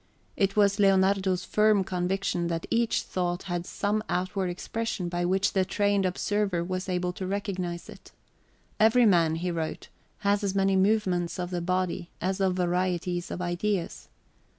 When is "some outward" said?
3.67-4.47